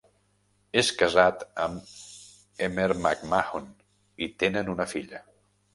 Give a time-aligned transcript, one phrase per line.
[0.81, 1.91] És casat amb
[2.69, 3.73] Emer McMahon
[4.29, 5.25] i tenen una filla.